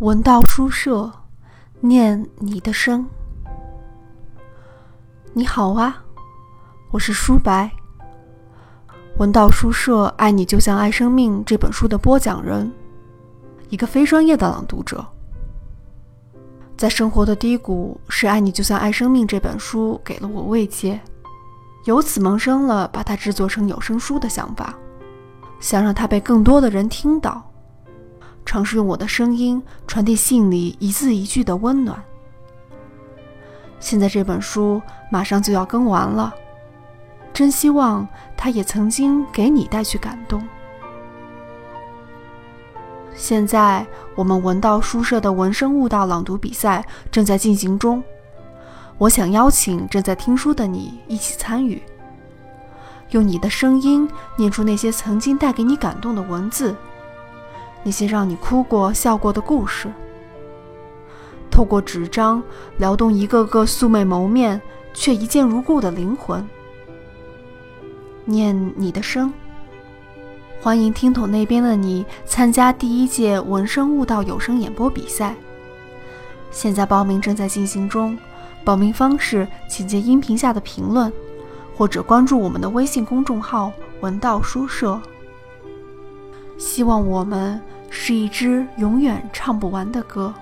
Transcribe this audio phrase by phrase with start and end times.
[0.00, 1.10] 文道书社，
[1.80, 3.04] 念你的声。
[5.32, 6.04] 你好啊，
[6.92, 7.68] 我是舒白。
[9.18, 12.72] 文道书社《爱你就像爱生命》这本书的播讲人，
[13.70, 15.04] 一个非专业的朗读者。
[16.76, 21.00] 在生活的低谷，是《爱你就像爱生命》这本书给了我慰藉，
[21.86, 24.72] 由此萌生了把它制作成有声书的想法，
[25.58, 27.44] 想让它被更多的人听到。
[28.48, 32.02] 尝试用我的声音传递信里一字一句的温暖。
[33.78, 36.34] 现在这本书马上就要更完了，
[37.30, 40.42] 真希望它也曾经给你带去感动。
[43.14, 48.02] 现在我们文道书社的文声悟道朗读比赛正在进行中，
[48.96, 51.82] 我想邀请正在听书的你一起参与，
[53.10, 56.74] 用你的声音念出那些曾经带给你感动的文字。
[57.82, 59.88] 那些让你哭过、笑过的故事，
[61.50, 62.42] 透过纸张
[62.76, 64.60] 撩动一个个素未谋面
[64.92, 66.46] 却一见如故的灵魂。
[68.24, 69.32] 念你的声，
[70.60, 75.34] 欢迎听筒那边的你参加第一届文声悟道有声演播比赛。
[76.50, 78.18] 现在报名正在进行中，
[78.64, 81.12] 报名方式请见音频下的评论，
[81.76, 85.00] 或者关注我们的微信公众号“文道书社”。
[86.58, 87.58] 希望我们。
[87.90, 90.32] 是一支永远唱不完的歌。